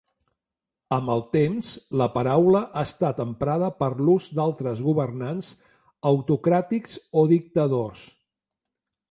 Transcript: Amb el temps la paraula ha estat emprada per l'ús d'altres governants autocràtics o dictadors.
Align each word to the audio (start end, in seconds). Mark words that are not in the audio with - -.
Amb 0.95 1.11
el 1.15 1.19
temps 1.35 1.67
la 2.01 2.07
paraula 2.15 2.61
ha 2.81 2.85
estat 2.89 3.21
emprada 3.25 3.69
per 3.83 3.91
l'ús 4.07 4.31
d'altres 4.39 4.83
governants 4.89 5.51
autocràtics 6.15 6.99
o 7.23 7.29
dictadors. 7.37 8.05